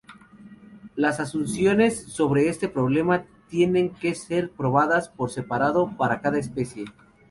[0.95, 6.85] Las asunciones sobre este problema tienen que ser probadas por separado para cada especie.